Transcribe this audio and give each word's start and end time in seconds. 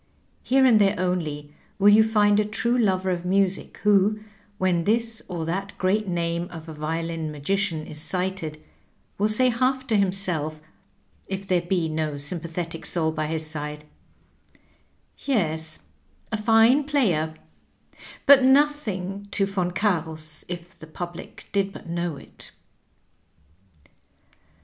Here 0.41 0.65
and 0.65 0.81
there 0.81 0.95
only 0.99 1.53
will 1.77 1.89
you 1.89 2.03
find 2.03 2.39
a 2.39 2.43
true 2.43 2.75
lover 2.75 3.11
of 3.11 3.23
music 3.23 3.77
who, 3.83 4.19
when 4.57 4.85
this 4.85 5.21
or 5.27 5.45
that 5.45 5.77
great 5.77 6.07
name 6.07 6.47
of 6.49 6.67
a 6.67 6.73
violin 6.73 7.31
magician 7.31 7.85
is 7.85 8.01
cited, 8.01 8.59
will 9.19 9.29
say 9.29 9.49
half 9.49 9.85
to 9.85 9.95
himself 9.95 10.59
if 11.27 11.45
there 11.45 11.61
be 11.61 11.87
no 11.87 12.17
sympathetic 12.17 12.83
soul 12.87 13.11
by 13.11 13.27
his 13.27 13.45
side, 13.45 13.85
"Yes, 15.19 15.81
a 16.31 16.37
fine 16.41 16.85
player; 16.85 17.35
but 18.25 18.43
nothing 18.43 19.27
to 19.29 19.45
Yon 19.45 19.69
Cams, 19.69 20.43
if 20.47 20.79
the 20.79 20.87
public 20.87 21.47
did 21.51 21.71
but 21.71 21.87
know 21.87 22.17
it." 22.17 22.49